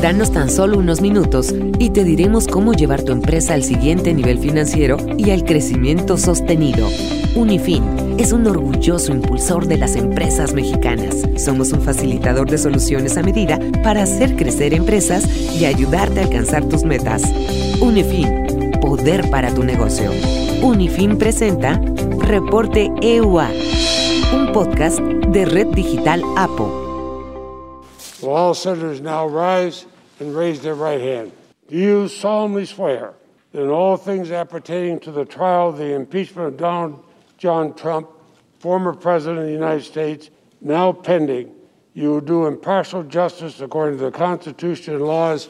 [0.00, 4.38] Danos tan solo unos minutos y te diremos cómo llevar tu empresa al siguiente nivel
[4.38, 6.88] financiero y al crecimiento sostenido.
[7.34, 11.16] Unifin es un orgulloso impulsor de las empresas mexicanas.
[11.36, 16.64] Somos un facilitador de soluciones a medida para hacer crecer empresas y ayudarte a alcanzar
[16.64, 17.22] tus metas.
[17.80, 20.10] Unifin, poder para tu negocio.
[20.62, 21.78] Unifin presenta
[22.20, 23.50] Reporte EUA,
[24.34, 26.79] un podcast de Red Digital APO.
[28.30, 29.86] Will all senators now rise
[30.20, 31.32] and raise their right hand?
[31.66, 33.14] Do you solemnly swear
[33.50, 37.04] that in all things appertaining to the trial of the impeachment of Donald
[37.38, 38.08] John Trump,
[38.60, 40.30] former President of the United States,
[40.60, 41.52] now pending,
[41.92, 45.48] you will do impartial justice according to the Constitution and laws,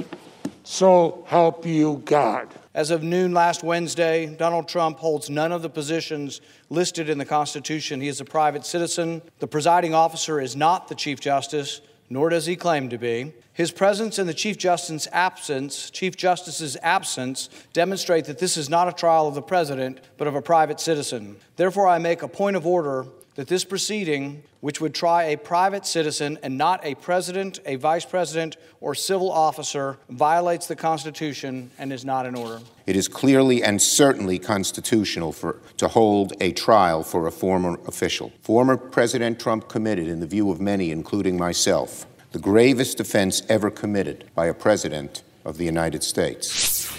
[0.65, 2.49] so help you God?
[2.73, 6.41] As of noon last Wednesday, Donald Trump holds none of the positions
[6.71, 8.01] listed in the Constitution.
[8.01, 9.21] He is a private citizen.
[9.38, 13.32] The presiding officer is not the Chief Justice nor does he claim to be.
[13.52, 18.88] His presence and the Chief Justice's absence, Chief Justice's absence, demonstrate that this is not
[18.88, 21.37] a trial of the president, but of a private citizen.
[21.57, 23.07] Therefore, I make a point of order
[23.41, 28.05] that this proceeding, which would try a private citizen and not a president, a vice
[28.05, 32.60] president, or civil officer, violates the Constitution and is not in order.
[32.85, 38.30] It is clearly and certainly constitutional for, to hold a trial for a former official.
[38.43, 43.71] Former President Trump committed, in the view of many, including myself, the gravest offense ever
[43.71, 46.90] committed by a president of the United States.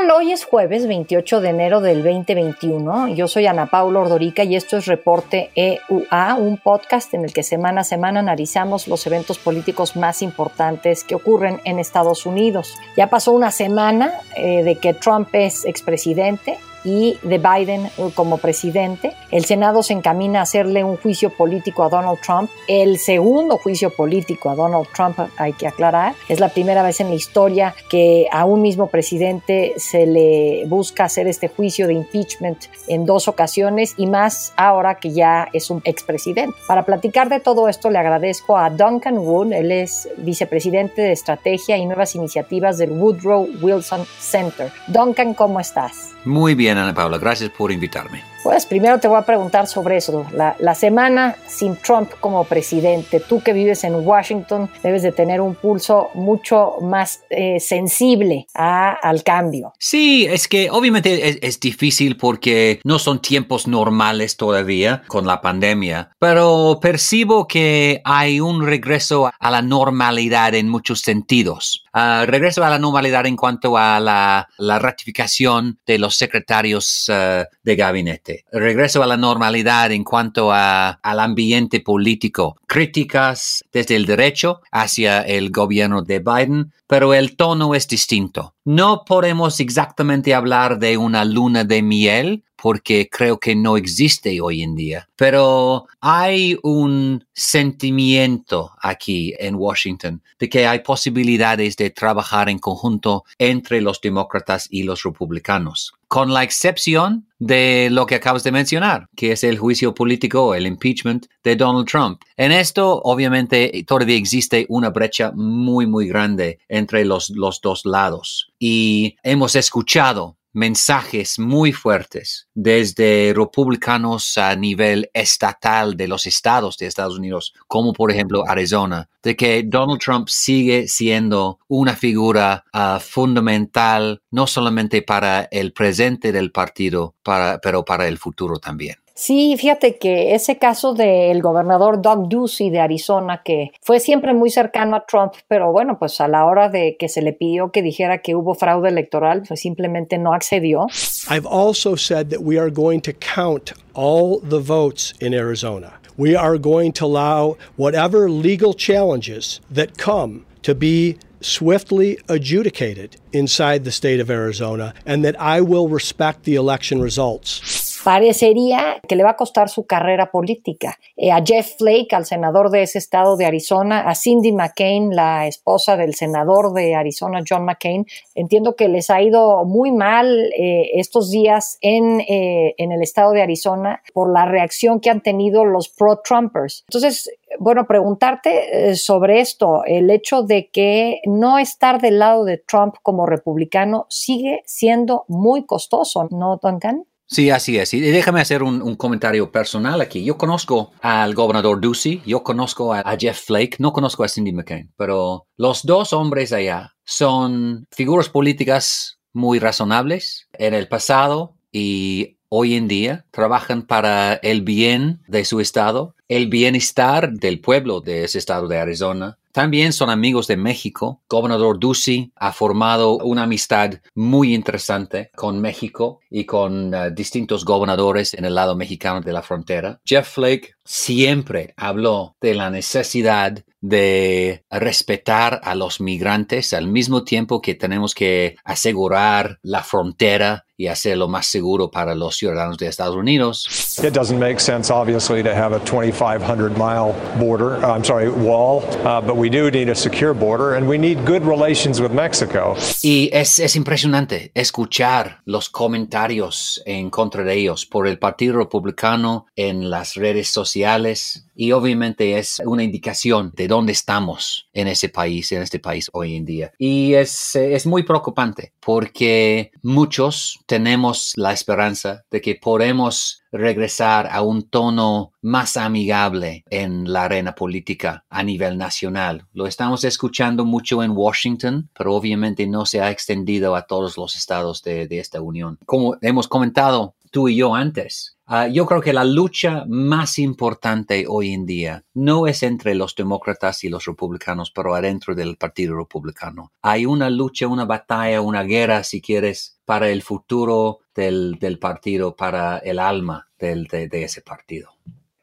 [0.00, 0.16] ¿Qué tal?
[0.16, 3.08] Hoy es jueves 28 de enero del 2021.
[3.08, 7.42] Yo soy Ana Paula Ordorica y esto es Reporte EUA, un podcast en el que
[7.42, 12.78] semana a semana analizamos los eventos políticos más importantes que ocurren en Estados Unidos.
[12.96, 19.12] Ya pasó una semana eh, de que Trump es expresidente y de Biden como presidente.
[19.30, 23.90] El Senado se encamina a hacerle un juicio político a Donald Trump, el segundo juicio
[23.90, 26.14] político a Donald Trump, hay que aclarar.
[26.28, 31.04] Es la primera vez en la historia que a un mismo presidente se le busca
[31.04, 35.82] hacer este juicio de impeachment en dos ocasiones y más ahora que ya es un
[35.84, 36.56] expresidente.
[36.66, 41.76] Para platicar de todo esto le agradezco a Duncan Wood, él es vicepresidente de Estrategia
[41.76, 44.70] y Nuevas Iniciativas del Woodrow Wilson Center.
[44.86, 46.10] Duncan, ¿cómo estás?
[46.24, 48.22] Muy bien, Ana Paula, gracias por invitarme.
[48.50, 50.26] Pues primero te voy a preguntar sobre eso.
[50.32, 55.54] La, semana sin Trump como presidente, tú que vives en Washington, debes de tener un
[55.54, 59.72] pulso mucho más eh, sensible al cambio.
[59.78, 66.10] Sí, es que obviamente es, difícil porque no son tiempos normales todavía con la pandemia,
[66.18, 71.84] pero percibo que hay un regreso a la normalidad en muchos sentidos.
[71.92, 77.76] Ah, regreso a la normalidad en cuanto a la, ratificación de los secretarios ah, de
[77.76, 82.56] gabinete regreso a la normalidad en cuanto a, al ambiente político.
[82.66, 88.54] Críticas desde el derecho hacia el gobierno de Biden, pero el tono es distinto.
[88.64, 94.62] No podemos exactamente hablar de una luna de miel porque creo que no existe hoy
[94.62, 102.48] en día, pero hay un sentimiento aquí en Washington de que hay posibilidades de trabajar
[102.48, 108.42] en conjunto entre los demócratas y los republicanos con la excepción de lo que acabas
[108.42, 112.20] de mencionar, que es el juicio político, el impeachment de Donald Trump.
[112.36, 118.52] En esto, obviamente, todavía existe una brecha muy, muy grande entre los, los dos lados.
[118.58, 126.86] Y hemos escuchado mensajes muy fuertes desde republicanos a nivel estatal de los estados de
[126.86, 133.00] Estados Unidos, como por ejemplo Arizona, de que Donald Trump sigue siendo una figura ah,
[133.00, 138.96] fundamental no solamente para el presente del partido, para, pero para el futuro también.
[139.20, 144.48] Sí, fíjate que ese caso del gobernador Doug Ducey de Arizona, que fue siempre muy
[144.48, 147.82] cercano a Trump, pero bueno, pues a la hora de que se le pidió que
[147.82, 150.86] dijera que hubo fraude electoral, pues simplemente no accedió.
[151.28, 156.00] I've also said that we are going to count all the votes in Arizona.
[156.16, 163.84] We are going to allow whatever legal challenges that come to be swiftly adjudicated inside
[163.84, 167.79] the state of Arizona and that I will respect the election results.
[168.04, 170.98] Parecería que le va a costar su carrera política.
[171.16, 175.46] Eh, a Jeff Flake, al senador de ese estado de Arizona, a Cindy McCain, la
[175.46, 180.90] esposa del senador de Arizona, John McCain, entiendo que les ha ido muy mal eh,
[180.94, 185.64] estos días en, eh, en el estado de Arizona por la reacción que han tenido
[185.64, 186.84] los pro-Trumpers.
[186.88, 192.94] Entonces, bueno, preguntarte sobre esto, el hecho de que no estar del lado de Trump
[193.02, 197.04] como republicano sigue siendo muy costoso, ¿no, Duncan?
[197.30, 197.94] Sí, así es.
[197.94, 200.24] Y déjame hacer un, comentario personal aquí.
[200.24, 204.92] Yo conozco al gobernador Ducey, yo conozco a, Jeff Flake, no conozco a Cindy McCain,
[204.96, 212.74] pero los dos hombres allá son figuras políticas muy razonables en el pasado y hoy
[212.74, 218.38] en día trabajan para el bien de su estado, el bienestar del pueblo de ese
[218.38, 219.38] estado de Arizona.
[219.52, 221.22] También son amigos de México.
[221.28, 228.34] Gobernador Ducey ha formado una amistad muy interesante con México y con uh, distintos gobernadores
[228.34, 230.00] en el lado mexicano de la frontera.
[230.04, 237.62] Jeff Flake siempre habló de la necesidad de respetar a los migrantes al mismo tiempo
[237.62, 243.16] que tenemos que asegurar la frontera y hacerlo más seguro para los ciudadanos de Estados
[243.16, 243.98] Unidos.
[244.02, 249.20] It doesn't make sense, obviously, to have a 2,500 mile border, I'm sorry, wall, uh,
[249.40, 252.76] we do need a secure border and we need good relations with Mexico.
[253.02, 259.46] Y es, es impresionante escuchar los comentarios en contra de ellos por el Partido Republicano
[259.56, 265.52] en las redes sociales y obviamente es una indicación de dónde estamos en ese país,
[265.52, 266.72] en este país hoy en día.
[266.78, 274.40] Y es, es muy preocupante porque muchos tenemos la esperanza de que podemos regresar a
[274.40, 279.44] un tono más amigable en la arena política a nivel nacional.
[279.52, 284.34] Lo estamos escuchando mucho en Washington, pero obviamente no se ha extendido a todos los
[284.34, 285.78] estados de, de esta unión.
[285.84, 291.24] Como hemos comentado tú y yo antes, Ah, yo creo que la lucha más importante
[291.28, 295.96] hoy en día no es entre los demócratas y los republicanos, pero adentro del Partido
[295.96, 296.72] Republicano.
[296.82, 302.78] Hay una lucha, una batalla, una guerra, si quieres, para el futuro del, partido, para
[302.78, 304.90] el alma de ese partido.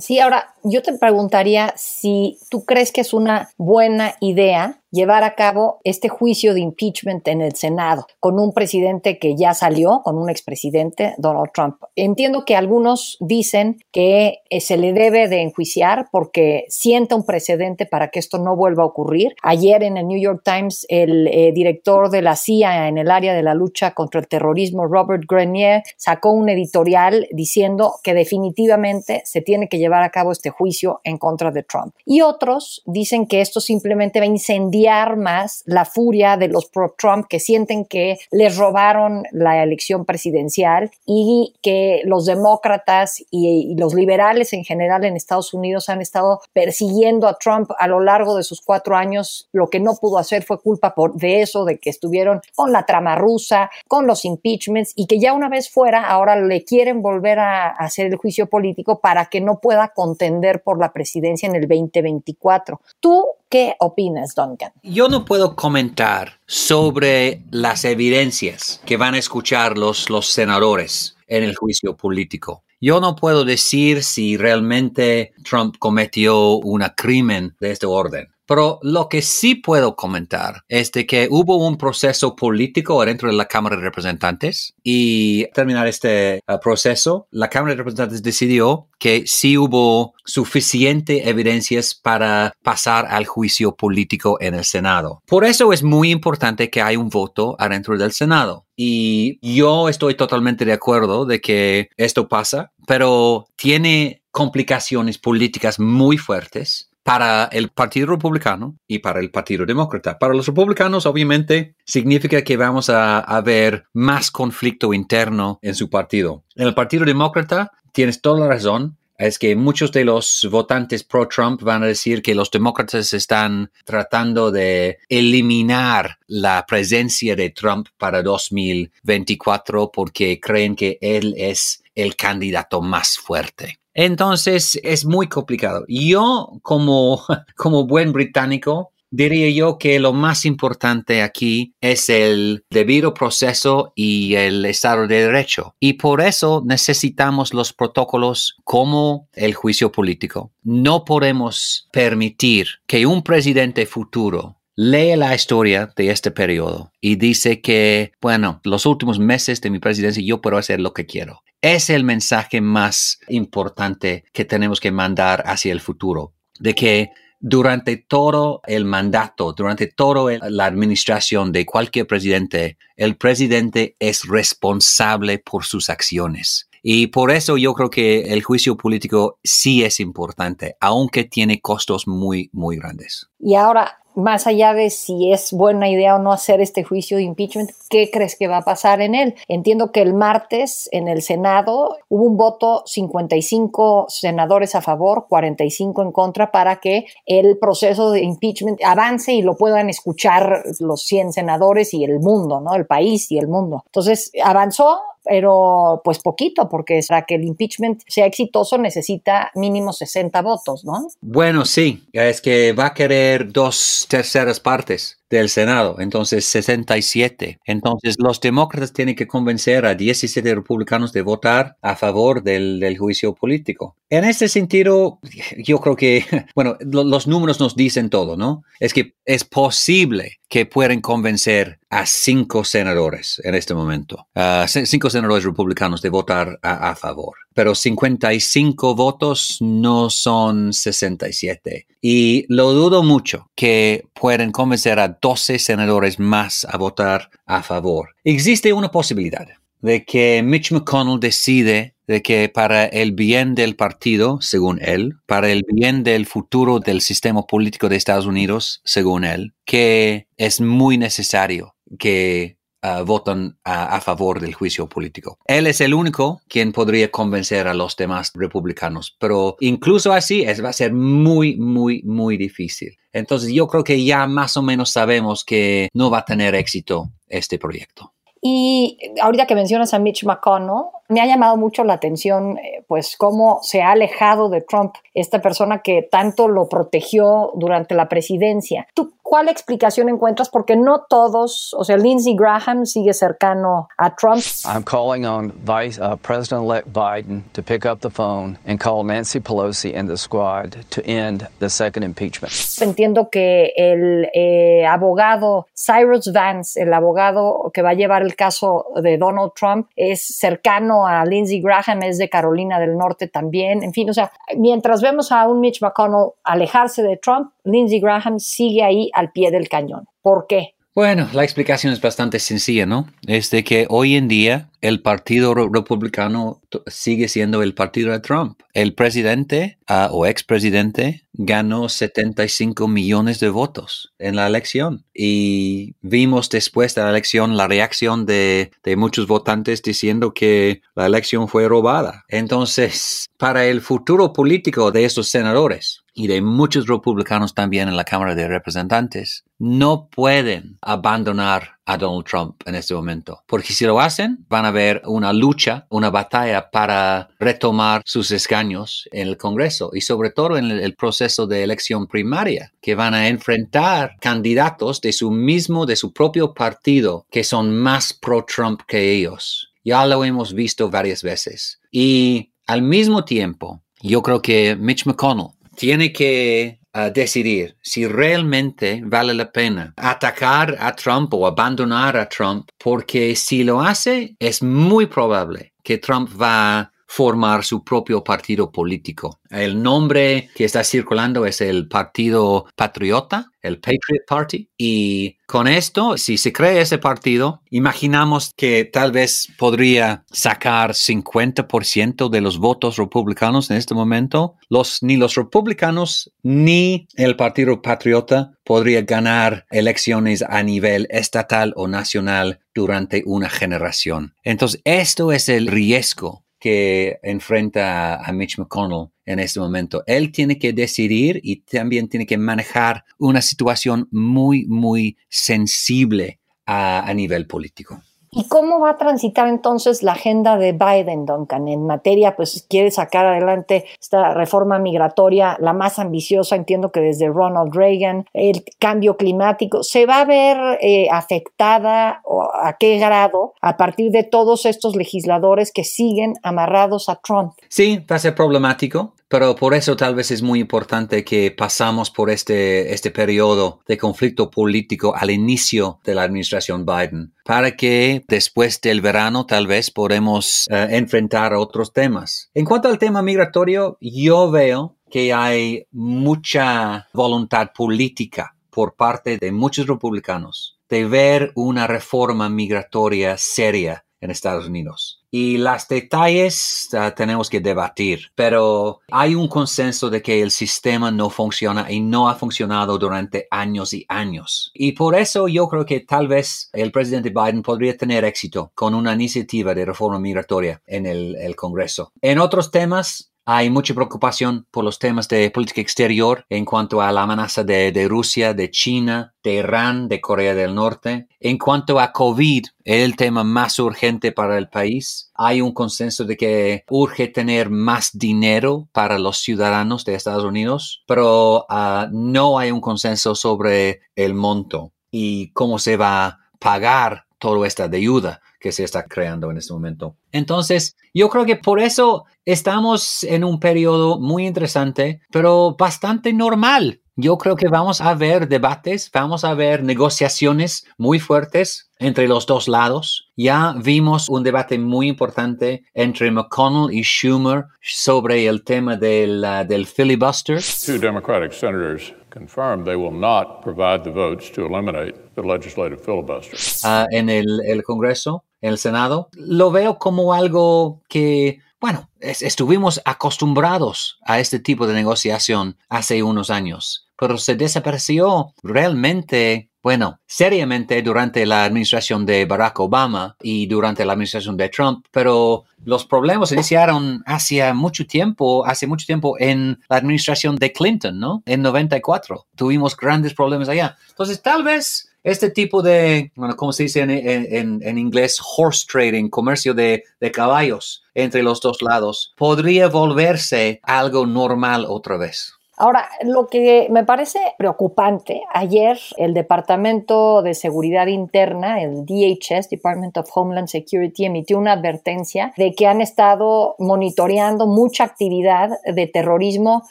[0.00, 5.34] Sí, ahora yo te preguntaría si tú crees que es una buena idea llevar a
[5.34, 10.18] cabo este juicio de impeachment en el Senado con un presidente que ya salió, con
[10.18, 11.76] un expresidente, Donald Trump.
[11.96, 17.86] Entiendo que algunos dicen que eh, se le debe de enjuiciar porque sienta un precedente
[17.86, 19.34] para que esto no vuelva a ocurrir.
[19.42, 23.34] Ayer en el New York Times, el eh, director de la CIA en el área
[23.34, 29.42] de la lucha contra el terrorismo, Robert Grenier, sacó un editorial diciendo que definitivamente se
[29.42, 31.94] tiene que llevar a cabo este juicio en contra de Trump.
[32.04, 34.77] Y otros dicen que esto simplemente va a incendiar
[35.16, 41.54] más la furia de los pro-Trump que sienten que les robaron la elección presidencial y
[41.62, 47.38] que los demócratas y, los liberales en general en Estados Unidos han estado persiguiendo a
[47.38, 49.48] Trump a lo largo de sus cuatro años.
[49.52, 53.16] Lo que no pudo hacer fue culpa de eso, de que estuvieron con la trama
[53.16, 57.68] rusa, con los impeachments y que ya una vez fuera, ahora le quieren volver a
[57.68, 62.80] hacer el juicio político para que no pueda contender por la presidencia en el 2024.
[63.00, 64.72] ¿Tú ¿Qué opinas, Duncan?
[64.82, 71.44] Yo no puedo comentar sobre las evidencias que van a escuchar los, los senadores en
[71.44, 72.62] el juicio político.
[72.78, 78.28] Yo no puedo decir si realmente Trump cometió un crimen de este orden.
[78.48, 83.36] Pero lo que sí puedo comentar es de que hubo un proceso político dentro de
[83.36, 89.24] la Cámara de Representantes y terminar este uh, proceso, la Cámara de Representantes decidió que
[89.26, 95.22] sí hubo suficiente evidencias para pasar al juicio político en el Senado.
[95.26, 98.64] Por eso es muy importante que haya un voto adentro del Senado.
[98.74, 106.16] Y yo estoy totalmente de acuerdo de que esto pasa, pero tiene complicaciones políticas muy
[106.16, 110.18] fuertes para el Partido Republicano y para el Partido Demócrata.
[110.18, 115.88] Para los republicanos, obviamente, significa que vamos a, a ver más conflicto interno en su
[115.88, 116.44] partido.
[116.54, 121.62] En el Partido Demócrata, tienes toda la razón, es que muchos de los votantes pro-Trump
[121.62, 128.22] van a decir que los demócratas están tratando de eliminar la presencia de Trump para
[128.22, 133.80] 2024 porque creen que él es el candidato más fuerte.
[134.00, 135.84] Entonces es muy complicado.
[135.88, 137.24] Yo como,
[137.56, 144.36] como buen británico, diría yo que lo más importante aquí es el debido proceso y
[144.36, 145.74] el Estado de Derecho.
[145.80, 150.52] Y por eso necesitamos los protocolos como el juicio político.
[150.62, 157.60] No podemos permitir que un presidente futuro lee la historia de este periodo y dice
[157.60, 161.90] que, bueno, los últimos meses de mi presidencia yo puedo hacer lo que quiero es
[161.90, 168.60] el mensaje más importante que tenemos que mandar hacia el futuro, de que durante todo
[168.68, 175.90] el mandato, durante toda la administración de cualquier presidente, el presidente es responsable por sus
[175.90, 176.68] acciones.
[176.84, 182.06] Y por eso yo creo que el juicio político sí es importante, aunque tiene costos
[182.06, 183.28] muy, muy grandes.
[183.40, 187.22] Y ahora, más allá de si es buena idea o no hacer este juicio de
[187.22, 189.36] impeachment, ¿qué crees que va a pasar en él?
[189.46, 196.02] Entiendo que el martes en el Senado hubo un voto 55 senadores a favor, 45
[196.02, 201.32] en contra para que el proceso de impeachment avance y lo puedan escuchar los 100
[201.32, 202.74] senadores y el mundo, ¿no?
[202.74, 203.84] El país y el mundo.
[203.86, 204.98] Entonces, avanzó,
[205.28, 211.06] pero pues poquito, porque para que el impeachment sea exitoso necesita mínimo 60 votos, ¿no?
[211.20, 217.60] Bueno, sí, es que va a querer dos terceras partes del Senado, entonces 67.
[217.64, 222.98] Entonces los demócratas tienen que convencer a 17 republicanos de votar a favor del, del
[222.98, 223.96] juicio político.
[224.10, 225.18] En este sentido,
[225.58, 228.62] yo creo que, bueno, los números nos dicen todo, ¿no?
[228.80, 235.10] Es que es posible que puedan convencer a cinco senadores en este momento, a cinco
[235.10, 241.88] senadores republicanos de votar a, a favor pero 55 votos no son 67.
[242.00, 248.10] Y lo dudo mucho que puedan convencer a 12 senadores más a votar a favor.
[248.22, 249.48] Existe una posibilidad
[249.80, 255.50] de que Mitch McConnell decide de que para el bien del partido, según él, para
[255.50, 260.96] el bien del futuro del sistema político de Estados Unidos, según él, que es muy
[260.96, 265.36] necesario que Uh, votan a, favor del juicio político.
[265.46, 270.62] Él es el único quien podría convencer a los demás republicanos, pero incluso así es,
[270.62, 272.96] va a ser muy, muy, muy difícil.
[273.12, 277.10] Entonces yo creo que ya más o menos sabemos que no va a tener éxito
[277.26, 278.12] este proyecto.
[278.40, 283.16] Y ahorita que mencionas a Mitch McConnell, me ha llamado mucho la atención, eh, pues,
[283.16, 288.86] cómo se ha alejado de Trump, esta persona que tanto lo protegió durante la presidencia.
[288.94, 290.48] ¿Tú cuál explicación encuentras?
[290.48, 294.42] Porque no todos, o sea, Lindsey Graham sigue cercano a Trump.
[294.64, 299.38] I'm calling on Vice uh, President-elect Biden to pick up the phone and call Nancy
[299.38, 302.54] Pelosi and the squad to end the second impeachment.
[302.80, 308.86] Entiendo que el eh, abogado Cyrus Vance, el abogado que va a llevar el caso
[309.02, 313.82] de Donald Trump, es cercano a Lindsey Graham, es de Carolina del Norte también.
[313.82, 318.38] En fin, o sea, mientras vemos a un Mitch McConnell alejarse de Trump, Lindsey Graham
[318.38, 320.06] sigue ahí al pie del cañón.
[320.22, 320.74] ¿Por qué?
[320.94, 323.06] Bueno, la explicación es bastante sencilla, ¿no?
[323.26, 328.60] Es de que hoy en día el Partido Republicano sigue siendo el partido de Trump.
[328.74, 336.48] El presidente uh, o expresidente ganó 75 millones de votos en la elección y vimos
[336.50, 341.68] después de la elección la reacción de, de muchos votantes diciendo que la elección fue
[341.68, 342.24] robada.
[342.28, 348.02] Entonces, para el futuro político de estos senadores, y de muchos republicanos también en la
[348.02, 353.42] Cámara de Representantes, no pueden abandonar a Donald Trump en este momento.
[353.46, 359.08] Porque si lo hacen, van a ver una lucha, una batalla para retomar sus escaños
[359.10, 363.28] en el Congreso y sobre todo en el, proceso de elección primaria, que van a
[363.28, 369.72] enfrentar candidatos de su mismo, de su propio partido, que son más pro-Trump que ellos.
[369.84, 371.80] Ya lo hemos visto varias veces.
[371.90, 379.34] Y al mismo tiempo, yo creo que Mitch McConnell tiene que decidir si realmente vale
[379.34, 385.06] la pena atacar a Trump o abandonar a Trump, porque si lo hace, es muy
[385.06, 389.40] probable que Trump va a formar su propio partido político.
[389.48, 394.68] El nombre que está circulando es el Partido Patriota, el Patriot Party.
[394.76, 402.28] Y con esto, si se crea ese partido, imaginamos que tal vez podría sacar 50%
[402.28, 404.56] de los votos republicanos en este momento.
[404.68, 411.88] Los, ni los republicanos ni el Partido Patriota podría ganar elecciones a nivel estatal o
[411.88, 414.34] nacional durante una generación.
[414.44, 420.02] Entonces, esto es el riesgo que enfrenta a Mitch McConnell en este momento.
[420.06, 427.08] Él tiene que decidir y también tiene que manejar una situación muy, muy sensible a,
[427.08, 428.02] a nivel político.
[428.30, 432.90] ¿Y cómo va a transitar entonces la agenda de Biden, Duncan, en materia, pues quiere
[432.90, 439.16] sacar adelante esta reforma migratoria, la más ambiciosa, entiendo que desde Ronald Reagan, el cambio
[439.16, 444.66] climático, ¿se va a ver eh, afectada o a qué grado a partir de todos
[444.66, 447.52] estos legisladores que siguen amarrados a Trump?
[447.68, 452.10] Sí, va a ser problemático pero por eso tal vez es muy importante que pasamos
[452.10, 458.24] por este, este periodo de conflicto político al inicio de la administración Biden, para que
[458.26, 462.50] después del verano tal vez podemos eh, enfrentar otros temas.
[462.54, 469.52] En cuanto al tema migratorio, yo veo que hay mucha voluntad política por parte de
[469.52, 475.22] muchos republicanos de ver una reforma migratoria seria en Estados Unidos.
[475.30, 481.10] y las detalles uh, tenemos que debatir, pero hay un consenso de que el sistema
[481.10, 484.70] no funciona y no ha funcionado durante años y años.
[484.74, 488.94] Y por eso yo creo que tal vez el presidente Biden podría tener éxito con
[488.94, 492.12] una iniciativa de reforma migratoria en el, el Congreso.
[492.22, 497.10] En otros temas, hay mucha preocupación por los temas de política exterior en cuanto a
[497.10, 501.28] la amenaza de, Rusia, de China, de Irán, de Corea del Norte.
[501.40, 505.30] En cuanto a COVID, el tema más urgente para el país.
[505.34, 511.02] Hay un consenso de que urge tener más dinero para los ciudadanos de Estados Unidos,
[511.06, 517.24] pero ah, no hay un consenso sobre el monto y cómo se va a pagar
[517.38, 520.16] toda esta ayuda que se está creando en este momento.
[520.32, 527.00] Entonces, yo creo que por eso estamos en un periodo muy interesante, pero bastante normal.
[527.20, 532.46] Yo creo que vamos a ver debates, vamos a ver negociaciones muy fuertes entre los
[532.46, 533.32] dos lados.
[533.36, 539.66] Ya vimos un debate muy importante entre McConnell y Schumer sobre el tema del, uh,
[539.66, 540.62] del filibuster.
[540.86, 546.58] Two Democratic senators confirmed they will not provide the votes to eliminate legislative filibuster.
[546.84, 554.18] Uh, en el, Congreso en el Senado, lo veo como algo que, bueno, estuvimos acostumbrados
[554.24, 561.46] a este tipo de negociación hace unos años, pero se desapareció realmente, bueno, seriamente durante
[561.46, 567.22] la administración de Barack Obama y durante la administración de Trump, pero los problemas iniciaron
[567.26, 571.42] hace mucho tiempo, hace mucho tiempo en la administración de Clinton, ¿no?
[571.46, 572.46] En 94.
[572.54, 573.96] Tuvimos grandes problemas allá.
[574.10, 578.40] Entonces, tal vez este tipo de, bueno, ¿cómo se dice en, inglés?
[578.56, 585.16] Horse trading, comercio de, de, caballos entre los dos lados, podría volverse algo normal otra
[585.16, 585.58] vez.
[585.80, 593.16] Ahora, lo que me parece preocupante, ayer el Departamento de Seguridad Interna, el DHS, Department
[593.16, 599.84] of Homeland Security, emitió una advertencia de que han estado monitoreando mucha actividad de terrorismo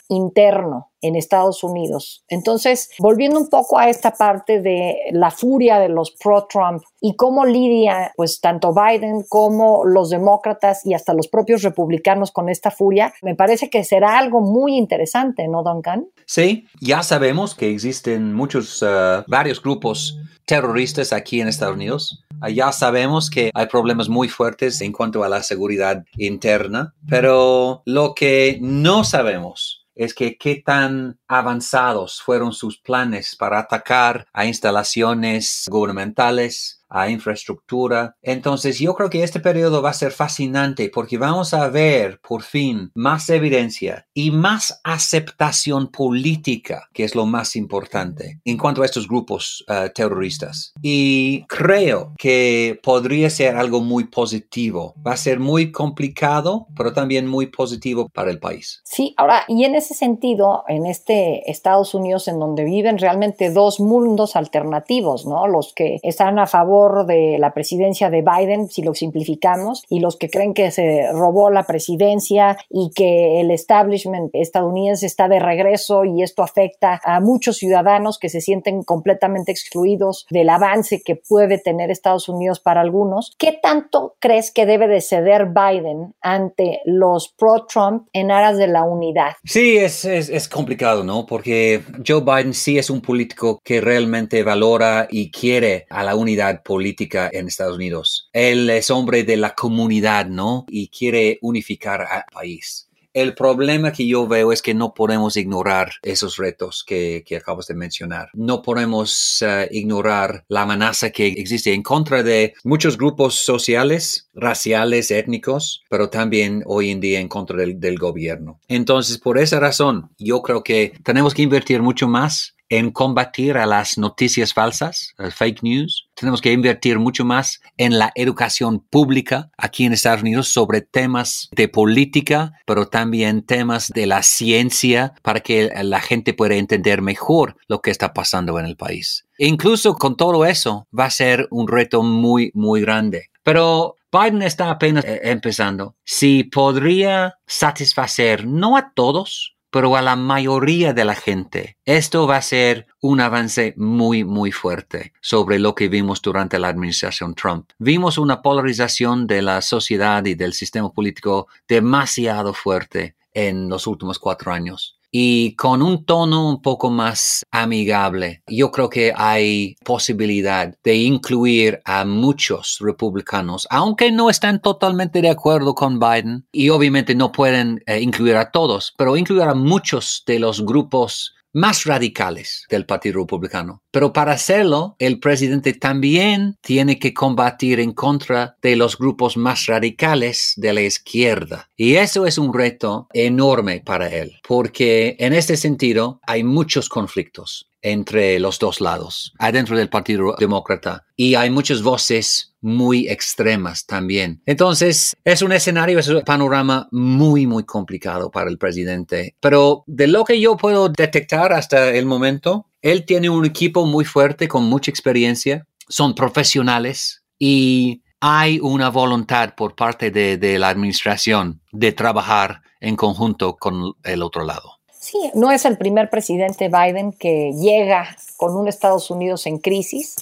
[0.10, 2.24] interno en Estados Unidos.
[2.27, 7.46] Entonces, volviendo un poco a esta parte de la furia de los pro-Trump y cómo
[7.46, 13.13] lidia pues tanto Biden como los demócratas y hasta los propios republicanos con esta furia,
[13.22, 16.08] me parece que será algo muy interesante, ¿no, Duncan?
[16.25, 22.24] Sí, ya sabemos que existen muchos, uh, varios grupos terroristas aquí en Estados Unidos.
[22.54, 28.13] Ya sabemos que hay problemas muy fuertes en cuanto a la seguridad interna, pero lo
[28.13, 35.65] que no sabemos es que qué tan avanzados fueron sus planes para atacar a instalaciones
[35.69, 38.15] gubernamentales, a infraestructura.
[38.21, 42.43] Entonces yo creo que este periodo va a ser fascinante porque vamos a ver por
[42.43, 48.86] fin más evidencia y más aceptación política, que es lo más importante en cuanto a
[48.86, 50.73] estos grupos uh, terroristas.
[50.82, 54.93] Y creo que podría ser algo muy positivo.
[55.06, 58.82] Va a ser muy complicado, pero también muy positivo para el país.
[58.86, 63.80] Sí, ahora, y en ese sentido, en este Estados Unidos en donde viven realmente dos
[63.80, 65.47] mundos alternativos, ¿no?
[65.47, 70.16] Los que están a favor de la presidencia de Biden, si lo simplificamos, y los
[70.18, 76.06] que creen que se robó la presidencia y que el establishment estadounidense está de regreso
[76.06, 81.58] y esto afecta a muchos ciudadanos que se sienten completamente excluidos del avance que puede
[81.58, 83.34] tener Estados Unidos para algunos.
[83.38, 88.84] ¿Qué tanto crees que debe de ceder Biden ante los pro-Trump en aras de la
[88.84, 89.32] unidad?
[89.44, 91.26] Sí, es, es, es complicado, ¿no?
[91.26, 96.62] Porque Joe Biden sí es un político que realmente valora y quiere a la unidad
[96.67, 98.30] política en Estados Unidos.
[98.34, 100.65] Él es hombre de la comunidad, ¿no?
[100.67, 102.88] Y quiere unificar al país.
[103.13, 107.65] El problema que yo veo es que no podemos ignorar esos retos que, que acabas
[107.65, 108.30] de mencionar.
[108.34, 115.10] No podemos eh, ignorar la amenaza que existe en contra de muchos grupos sociales, raciales,
[115.10, 118.60] étnicos, pero también hoy en día en contra del, del gobierno.
[118.67, 123.65] Entonces, por esa razón, yo creo que tenemos que invertir mucho más en combatir a
[123.65, 126.10] las noticias falsas, fake news.
[126.15, 131.49] Tenemos que invertir mucho más en la educación pública aquí en Estados Unidos sobre temas
[131.51, 137.56] de política, pero también temas de la ciencia para que la gente pueda entender mejor
[137.67, 139.25] lo que está pasando en el país.
[139.38, 143.30] E incluso con todo eso va a ser un reto muy, muy grande.
[143.43, 145.95] Pero Biden está apenas eh, empezando.
[146.03, 151.77] Si podría satisfacer no a todos, pero a la mayoría de la gente.
[151.86, 156.69] Esto va a ser un avance muy, muy fuerte sobre lo que vimos durante la
[156.69, 157.69] administración Trump.
[157.77, 164.19] Vimos una polarización de la sociedad y del sistema político demasiado fuerte en los últimos
[164.19, 164.96] cuatro años.
[165.12, 168.43] Y con un tono un poco más amigable.
[168.48, 175.30] Yo creo que hay posibilidad de incluir a muchos republicanos, aunque no están totalmente de
[175.30, 180.24] acuerdo con Biden y obviamente no pueden eh, incluir a todos, pero incluir a muchos
[180.26, 183.81] de los grupos más radicales del Partido Republicano.
[183.91, 189.65] Pero para hacerlo, el presidente también tiene que combatir en contra de los grupos más
[189.65, 191.69] radicales de la izquierda.
[191.75, 197.67] Y eso es un reto enorme para él, porque en este sentido hay muchos conflictos
[197.82, 201.06] entre los dos lados, adentro del Partido Demócrata.
[201.16, 204.42] Y hay muchas voces muy extremas también.
[204.46, 209.36] Entonces, es un escenario, es un panorama muy, muy complicado para el presidente.
[209.40, 214.06] Pero de lo que yo puedo detectar hasta el momento, él tiene un equipo muy
[214.06, 221.62] fuerte con mucha experiencia, son profesionales y hay una voluntad por parte de, la administración
[221.72, 224.77] de trabajar en conjunto con el otro lado.
[225.10, 230.15] Sí, no es el primer presidente Biden que llega con un Estados Unidos en crisis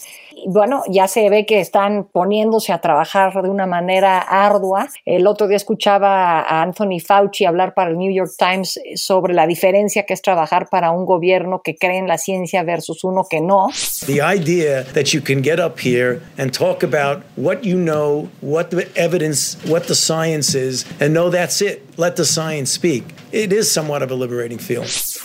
[0.48, 4.88] bueno, ya se ve que están poniéndose a trabajar de una manera ardua.
[5.06, 9.48] El otro día escuchaba a Anthony Fauci hablar para el New York Times sobre la
[9.48, 13.42] diferencia que es trabajar para un gobierno que cree en la ciencia versus uno que
[13.42, 13.70] no.
[14.06, 18.70] The idea that you can get up here and talk about what you know, what
[18.70, 21.82] the evidence, what the science is, and know that's it.
[21.98, 23.15] Let the science speak.
[23.32, 24.60] It is somewhat of a liberating.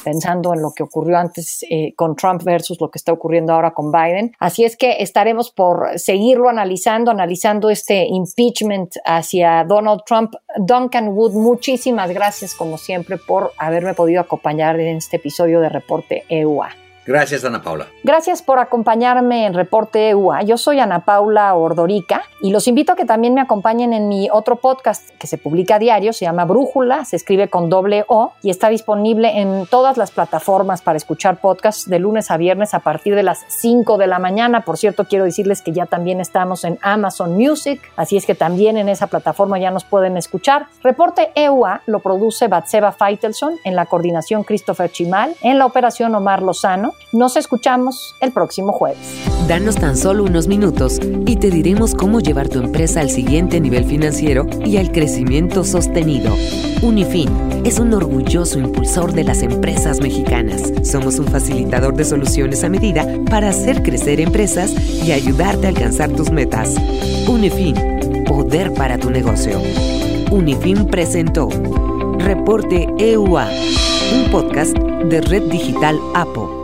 [0.04, 3.72] Pensando en lo que ocurrió antes eh, con Trump versus lo que está ocurriendo ahora
[3.72, 4.32] con Biden.
[4.38, 10.34] Así es que estaremos por seguirlo analizando, analizando este impeachment hacia Donald Trump.
[10.56, 16.24] Duncan Wood, muchísimas gracias como siempre por haberme podido acompañar en este episodio de Reporte
[16.28, 16.70] EUA.
[17.11, 17.88] Gracias, Ana Paula.
[18.05, 20.42] Gracias por acompañarme en Reporte EUA.
[20.42, 24.29] Yo soy Ana Paula Ordorica y los invito a que también me acompañen en mi
[24.31, 28.33] otro podcast que se publica a diario, se llama Brújula, se escribe con doble O
[28.44, 32.79] y está disponible en todas las plataformas para escuchar podcasts de lunes a viernes a
[32.79, 34.61] partir de las 5 de la mañana.
[34.61, 38.77] Por cierto, quiero decirles que ya también estamos en Amazon Music, así es que también
[38.77, 40.68] en esa plataforma ya nos pueden escuchar.
[40.85, 46.42] Reporte EUA lo produce Batseba Feitelson, en la coordinación Christopher Chimal, en la operación Omar
[46.42, 48.98] Lozano nos escuchamos el próximo jueves.
[49.48, 53.84] Danos tan solo unos minutos y te diremos cómo llevar tu empresa al siguiente nivel
[53.84, 56.32] financiero y al crecimiento sostenido.
[56.82, 57.28] Unifin
[57.64, 60.72] es un orgulloso impulsor de las empresas mexicanas.
[60.82, 64.72] Somos un facilitador de soluciones a medida para hacer crecer empresas
[65.04, 66.76] y ayudarte a alcanzar tus metas.
[67.28, 69.60] Unifin, poder para tu negocio.
[70.30, 71.48] Unifin presentó
[72.18, 73.48] Reporte EUA,
[74.14, 76.60] un podcast de Red Digital APO.